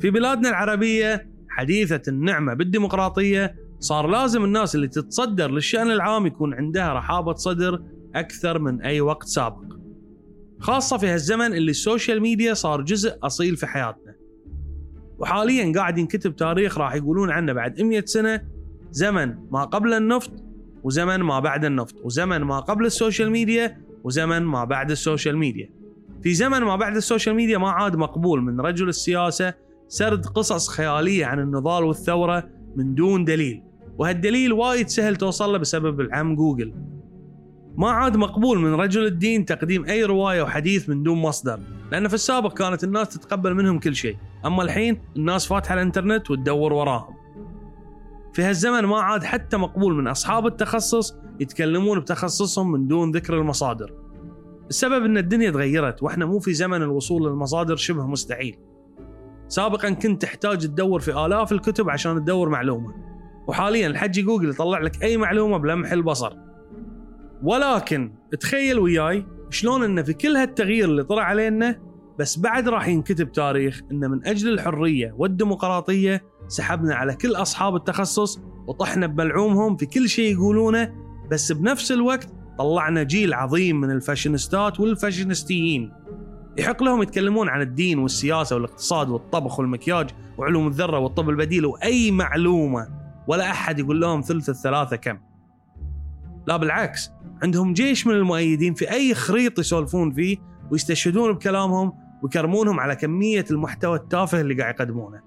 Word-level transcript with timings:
في 0.00 0.10
بلادنا 0.10 0.48
العربية 0.48 1.28
حديثة 1.48 2.02
النعمة 2.08 2.54
بالديمقراطية 2.54 3.54
صار 3.80 4.06
لازم 4.06 4.44
الناس 4.44 4.74
اللي 4.74 4.88
تتصدر 4.88 5.50
للشأن 5.50 5.90
العام 5.90 6.26
يكون 6.26 6.54
عندها 6.54 6.92
رحابة 6.92 7.34
صدر 7.34 7.82
أكثر 8.14 8.58
من 8.58 8.82
أي 8.82 9.00
وقت 9.00 9.26
سابق. 9.26 9.64
خاصة 10.60 10.96
في 10.96 11.06
هالزمن 11.06 11.54
اللي 11.54 11.70
ال 11.70 11.77
social 11.77 12.20
media 12.20 12.54
صار 12.54 12.80
جزء 12.80 13.18
أصيل 13.22 13.56
في 13.56 13.66
حياتنا. 13.66 14.14
وحاليا 15.18 15.72
قاعد 15.76 15.98
ينكتب 15.98 16.36
تاريخ 16.36 16.78
راح 16.78 16.94
يقولون 16.94 17.30
عنه 17.30 17.52
بعد 17.52 17.82
100 17.82 18.04
سنة 18.04 18.40
زمن 18.90 19.34
ما 19.50 19.64
قبل 19.64 19.94
النفط 19.94 20.32
وزمن 20.82 21.16
ما 21.16 21.40
بعد 21.40 21.64
النفط 21.64 21.94
وزمن 22.04 22.38
ما 22.38 22.60
قبل 22.60 22.86
ال 22.86 22.92
social 22.92 23.30
media 23.30 23.80
وزمن 24.04 24.42
ما 24.42 24.64
بعد 24.64 24.90
ال 24.90 24.97
social 24.97 25.38
media. 25.38 25.70
في 26.22 26.34
زمن 26.34 26.60
ما 26.60 26.76
بعد 26.76 26.96
ال 26.96 27.01
social 27.01 27.34
media 27.34 27.58
ما 27.58 27.70
عاد 27.70 27.96
مقبول 27.96 28.42
من 28.42 28.60
رجل 28.60 28.88
السياسة 28.88 29.54
سرد 29.88 30.26
قصص 30.26 30.68
خيالية 30.68 31.26
عن 31.26 31.40
النضال 31.40 31.84
والثورة 31.84 32.48
من 32.76 32.94
دون 32.94 33.24
دليل. 33.24 33.62
وهالدليل 33.98 34.52
وايد 34.52 34.88
سهل 34.88 35.16
توصل 35.16 35.52
له 35.52 35.58
بسبب 35.58 36.00
العم 36.00 36.36
جوجل. 36.36 36.74
ما 37.76 37.90
عاد 37.90 38.16
مقبول 38.16 38.58
من 38.58 38.74
رجل 38.74 39.06
الدين 39.06 39.44
تقديم 39.44 39.84
أي 39.84 40.04
رواية 40.04 40.42
وحديث 40.42 40.88
من 40.88 41.02
دون 41.02 41.18
مصدر 41.18 41.60
لأن 41.92 42.08
في 42.08 42.14
السابق 42.14 42.52
كانت 42.52 42.84
الناس 42.84 43.08
تتقبل 43.08 43.54
منهم 43.54 43.78
كل 43.78 43.94
شيء. 43.94 44.16
أما 44.46 44.62
الحين 44.62 45.00
الناس 45.16 45.46
فاتحة 45.46 45.74
الإنترنت 45.74 46.30
وتدور 46.30 46.72
وراهم. 46.72 47.14
في 48.32 48.42
هالزمن 48.42 48.84
ما 48.84 49.00
عاد 49.00 49.24
حتى 49.24 49.56
مقبول 49.56 49.94
من 49.94 50.06
أصحاب 50.08 50.46
التخصص 50.46 51.16
يتكلمون 51.40 52.00
بتخصصهم 52.00 52.72
من 52.72 52.88
دون 52.88 53.10
ذكر 53.10 53.34
المصادر. 53.34 53.92
السبب 54.68 55.04
إن 55.04 55.18
الدنيا 55.18 55.50
تغيرت 55.50 56.02
وإحنا 56.02 56.26
مو 56.26 56.38
في 56.38 56.54
زمن 56.54 56.82
الوصول 56.82 57.26
للمصادر 57.26 57.76
شبه 57.76 58.06
مستحيل. 58.06 58.58
سابقا 59.48 59.90
كنت 59.90 60.22
تحتاج 60.22 60.58
تدور 60.58 61.00
في 61.00 61.26
آلاف 61.26 61.52
الكتب 61.52 61.90
عشان 61.90 62.16
تدور 62.16 62.48
معلومة. 62.48 62.94
وحاليا 63.46 63.86
الحجي 63.86 64.22
جوجل 64.22 64.50
يطلع 64.50 64.78
لك 64.78 65.02
أي 65.02 65.16
معلومة 65.16 65.56
بلمح 65.56 65.92
البصر. 65.92 66.32
ولكن 67.42 68.12
تخيل 68.40 68.78
وياي 68.78 69.26
شلون 69.50 69.82
إن 69.82 70.02
في 70.02 70.12
كل 70.12 70.36
هالتغيير 70.36 70.84
اللي 70.84 71.04
طلع 71.04 71.22
علينا 71.22 71.80
بس 72.18 72.38
بعد 72.38 72.68
راح 72.68 72.88
ينكتب 72.88 73.32
تاريخ 73.32 73.80
ان 73.92 74.10
من 74.10 74.26
أجل 74.26 74.52
الحرية 74.52 75.14
والديمقراطية 75.18 76.22
سحبنا 76.48 76.94
على 76.94 77.14
كل 77.14 77.34
أصحاب 77.34 77.76
التخصص 77.76 78.40
وطحنا 78.66 79.06
بملعومهم 79.06 79.76
في 79.76 79.86
كل 79.86 80.08
شيء 80.08 80.32
يقولونه 80.32 80.94
بس 81.30 81.52
بنفس 81.52 81.92
الوقت 81.92 82.28
طلعنا 82.58 83.02
جيل 83.02 83.34
عظيم 83.34 83.80
من 83.80 83.90
الفاشينيستات 83.90 84.80
والفاشينيستيين. 84.80 85.92
يحق 86.58 86.82
لهم 86.82 87.02
يتكلمون 87.02 87.48
عن 87.48 87.60
الدين 87.60 87.98
والسياسة 87.98 88.56
والاقتصاد 88.56 89.08
والطبخ 89.08 89.58
والمكياج 89.58 90.10
وعلوم 90.38 90.66
الذرة 90.66 90.98
والطب 90.98 91.30
البديل 91.30 91.66
وأي 91.66 92.10
معلومة 92.10 92.88
ولا 93.26 93.50
أحد 93.50 93.78
يقول 93.78 94.00
لهم 94.00 94.20
ثلث 94.20 94.48
الثلاثة 94.48 94.96
كم 94.96 95.18
لا 96.46 96.56
بالعكس 96.56 97.10
عندهم 97.42 97.72
جيش 97.72 98.06
من 98.06 98.14
المؤيدين 98.14 98.74
في 98.74 98.90
أي 98.90 99.14
خريط 99.14 99.58
يسولفون 99.58 100.12
فيه 100.12 100.36
ويستشهدون 100.70 101.32
بكلامهم 101.32 101.92
ويكرمونهم 102.22 102.80
على 102.80 102.96
كمية 102.96 103.44
المحتوى 103.50 103.96
التافه 103.96 104.40
اللي 104.40 104.54
قاعد 104.54 104.74
يقدمونه. 104.74 105.20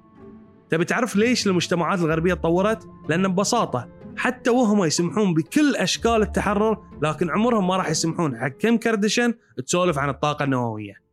تبي 0.69 0.85
تعرف 0.85 1.15
ليش 1.15 1.47
المجتمعات 1.47 1.99
الغربية 1.99 2.33
تطورت؟ 2.33 2.87
لأن 3.09 3.27
ببساطة 3.27 3.87
حتى 4.17 4.49
وهم 4.49 4.83
يسمحون 4.83 5.33
بكل 5.33 5.75
أشكال 5.75 6.21
التحرر 6.21 6.77
لكن 7.01 7.29
عمرهم 7.29 7.67
ما 7.67 7.77
راح 7.77 7.89
يسمحون 7.89 8.37
حق 8.37 8.47
كم 8.47 8.77
كردشن 8.77 9.33
تسولف 9.67 9.97
عن 9.97 10.09
الطاقة 10.09 10.43
النووية. 10.43 11.10